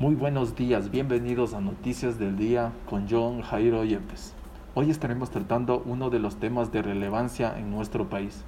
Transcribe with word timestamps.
Muy 0.00 0.16
buenos 0.16 0.56
días, 0.56 0.90
bienvenidos 0.90 1.54
a 1.54 1.60
Noticias 1.60 2.18
del 2.18 2.36
Día 2.36 2.72
con 2.90 3.06
John 3.08 3.42
Jairo 3.42 3.84
Yepes. 3.84 4.34
Hoy 4.74 4.90
estaremos 4.90 5.30
tratando 5.30 5.84
uno 5.86 6.10
de 6.10 6.18
los 6.18 6.34
temas 6.40 6.72
de 6.72 6.82
relevancia 6.82 7.56
en 7.56 7.70
nuestro 7.70 8.10
país, 8.10 8.44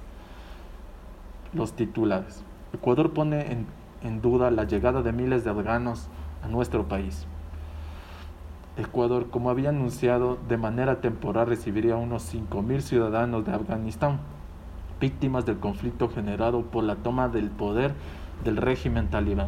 los 1.53 1.71
titulares. 1.71 2.43
Ecuador 2.73 3.13
pone 3.13 3.53
en, 3.53 3.65
en 4.03 4.21
duda 4.21 4.51
la 4.51 4.65
llegada 4.65 5.01
de 5.03 5.13
miles 5.13 5.45
de 5.45 5.51
afganos 5.51 6.09
a 6.43 6.49
nuestro 6.49 6.89
país. 6.89 7.25
Ecuador, 8.75 9.29
como 9.29 9.49
había 9.49 9.69
anunciado, 9.69 10.37
de 10.49 10.57
manera 10.57 10.99
temporal 10.99 11.47
recibiría 11.47 11.95
unos 11.95 12.29
5.000 12.35 12.81
ciudadanos 12.81 13.45
de 13.45 13.53
Afganistán, 13.53 14.19
víctimas 14.99 15.45
del 15.45 15.59
conflicto 15.59 16.09
generado 16.09 16.63
por 16.63 16.83
la 16.83 16.97
toma 16.97 17.29
del 17.29 17.51
poder 17.51 17.93
del 18.43 18.57
régimen 18.57 19.09
talibán. 19.09 19.47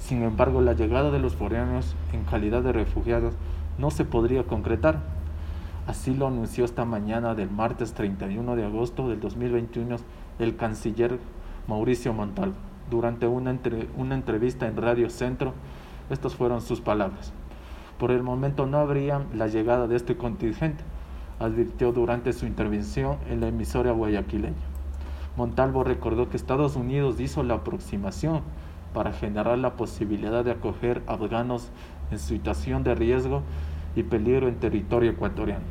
Sin 0.00 0.22
embargo, 0.22 0.60
la 0.60 0.72
llegada 0.72 1.10
de 1.10 1.20
los 1.20 1.36
foreanos 1.36 1.94
en 2.12 2.24
calidad 2.24 2.62
de 2.62 2.72
refugiados 2.72 3.34
no 3.78 3.90
se 3.90 4.04
podría 4.04 4.44
concretar. 4.44 4.98
Así 5.86 6.14
lo 6.14 6.26
anunció 6.26 6.64
esta 6.64 6.84
mañana 6.84 7.34
del 7.34 7.50
martes 7.50 7.92
31 7.94 8.56
de 8.56 8.64
agosto 8.64 9.08
del 9.08 9.20
2021 9.20 9.96
el 10.38 10.56
canciller 10.56 11.18
Mauricio 11.68 12.12
Montalvo. 12.12 12.54
Durante 12.90 13.26
una, 13.26 13.56
una 13.96 14.14
entrevista 14.14 14.66
en 14.66 14.76
Radio 14.76 15.10
Centro, 15.10 15.54
estas 16.08 16.34
fueron 16.34 16.60
sus 16.60 16.80
palabras. 16.80 17.32
Por 17.98 18.10
el 18.10 18.22
momento 18.22 18.66
no 18.66 18.78
habría 18.78 19.22
la 19.34 19.46
llegada 19.46 19.86
de 19.86 19.96
este 19.96 20.16
contingente, 20.16 20.82
advirtió 21.38 21.92
durante 21.92 22.32
su 22.32 22.46
intervención 22.46 23.18
en 23.28 23.40
la 23.40 23.48
emisora 23.48 23.92
guayaquileña. 23.92 24.56
Montalvo 25.36 25.84
recordó 25.84 26.28
que 26.28 26.36
Estados 26.36 26.76
Unidos 26.76 27.20
hizo 27.20 27.42
la 27.42 27.54
aproximación 27.54 28.42
para 28.92 29.12
generar 29.12 29.58
la 29.58 29.74
posibilidad 29.74 30.44
de 30.44 30.52
acoger 30.52 31.02
afganos 31.06 31.70
en 32.10 32.18
situación 32.18 32.82
de 32.82 32.94
riesgo 32.94 33.42
y 33.94 34.02
peligro 34.02 34.48
en 34.48 34.56
territorio 34.56 35.10
ecuatoriano. 35.10 35.64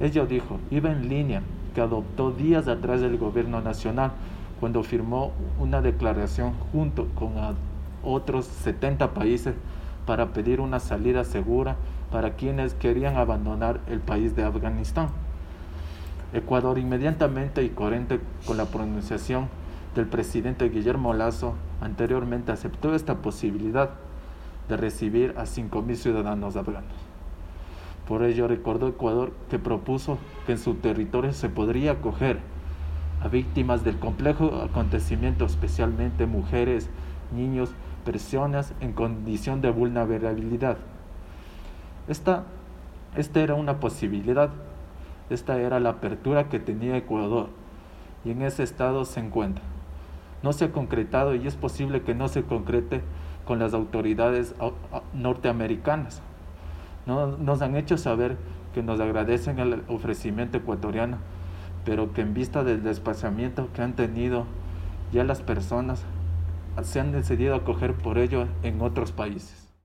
Ella 0.00 0.26
dijo, 0.26 0.58
iba 0.70 0.90
en 0.90 1.08
línea 1.08 1.42
que 1.74 1.80
adoptó 1.80 2.30
días 2.30 2.68
atrás 2.68 3.02
el 3.02 3.18
gobierno 3.18 3.60
nacional 3.60 4.12
cuando 4.60 4.82
firmó 4.82 5.32
una 5.58 5.80
declaración 5.80 6.54
junto 6.72 7.06
con 7.14 7.32
otros 8.02 8.46
70 8.46 9.12
países 9.14 9.54
para 10.06 10.32
pedir 10.32 10.60
una 10.60 10.80
salida 10.80 11.24
segura 11.24 11.76
para 12.10 12.34
quienes 12.34 12.74
querían 12.74 13.16
abandonar 13.16 13.80
el 13.88 14.00
país 14.00 14.34
de 14.34 14.44
Afganistán. 14.44 15.08
Ecuador 16.32 16.78
inmediatamente 16.78 17.62
y 17.62 17.70
coherente 17.70 18.20
con 18.46 18.56
la 18.56 18.66
pronunciación 18.66 19.48
del 19.94 20.06
presidente 20.06 20.68
Guillermo 20.68 21.12
Lazo 21.14 21.54
anteriormente 21.80 22.52
aceptó 22.52 22.94
esta 22.94 23.16
posibilidad 23.16 23.90
de 24.68 24.76
recibir 24.76 25.34
a 25.36 25.42
5.000 25.42 25.94
ciudadanos 25.94 26.56
afganos. 26.56 26.92
Por 28.06 28.22
ello 28.22 28.48
recordó 28.48 28.88
Ecuador 28.88 29.32
que 29.50 29.58
propuso 29.58 30.18
que 30.46 30.52
en 30.52 30.58
su 30.58 30.74
territorio 30.74 31.32
se 31.32 31.48
podría 31.48 31.92
acoger 31.92 32.38
a 33.20 33.28
víctimas 33.28 33.84
del 33.84 33.98
complejo 33.98 34.62
acontecimiento, 34.62 35.44
especialmente 35.44 36.26
mujeres, 36.26 36.88
niños, 37.34 37.70
personas 38.04 38.72
en 38.80 38.92
condición 38.92 39.60
de 39.60 39.70
vulnerabilidad. 39.70 40.78
Esta, 42.06 42.44
esta 43.16 43.40
era 43.40 43.54
una 43.54 43.80
posibilidad, 43.80 44.50
esta 45.28 45.60
era 45.60 45.80
la 45.80 45.90
apertura 45.90 46.48
que 46.48 46.58
tenía 46.58 46.96
Ecuador 46.96 47.48
y 48.24 48.30
en 48.30 48.42
ese 48.42 48.62
estado 48.62 49.04
se 49.04 49.20
encuentra 49.20 49.62
no 50.42 50.52
se 50.52 50.66
ha 50.66 50.72
concretado 50.72 51.34
y 51.34 51.46
es 51.46 51.56
posible 51.56 52.02
que 52.02 52.14
no 52.14 52.28
se 52.28 52.42
concrete 52.42 53.02
con 53.44 53.58
las 53.58 53.74
autoridades 53.74 54.54
norteamericanas. 55.12 56.22
No, 57.06 57.38
nos 57.38 57.62
han 57.62 57.76
hecho 57.76 57.96
saber 57.96 58.36
que 58.74 58.82
nos 58.82 59.00
agradecen 59.00 59.58
el 59.58 59.82
ofrecimiento 59.88 60.58
ecuatoriano, 60.58 61.16
pero 61.84 62.12
que 62.12 62.20
en 62.20 62.34
vista 62.34 62.64
del 62.64 62.82
desplazamiento 62.82 63.68
que 63.72 63.82
han 63.82 63.94
tenido 63.94 64.44
ya 65.12 65.24
las 65.24 65.40
personas 65.40 66.04
se 66.82 67.00
han 67.00 67.12
decidido 67.12 67.54
acoger 67.54 67.94
por 67.94 68.18
ello 68.18 68.46
en 68.62 68.80
otros 68.82 69.12
países. 69.12 69.67